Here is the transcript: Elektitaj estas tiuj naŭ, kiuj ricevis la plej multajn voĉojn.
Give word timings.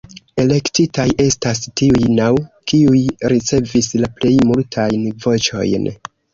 Elektitaj 0.43 1.05
estas 1.25 1.61
tiuj 1.81 2.09
naŭ, 2.21 2.31
kiuj 2.73 3.03
ricevis 3.35 3.93
la 4.03 4.13
plej 4.19 4.35
multajn 4.51 5.09
voĉojn. 5.29 5.91